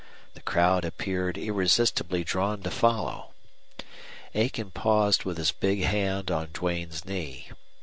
The 0.33 0.41
crowd 0.41 0.83
appeared 0.83 1.37
irresistibly 1.37 2.23
drawn 2.23 2.63
to 2.63 2.71
follow. 2.71 3.33
Aiken 4.33 4.71
paused 4.71 5.25
with 5.25 5.37
his 5.37 5.51
big 5.51 5.83
hand 5.83 6.31
on 6.31 6.47
Duane's 6.53 7.05
knee. 7.05 7.51